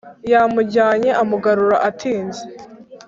[0.31, 2.43] yamujyanye amugarura atinze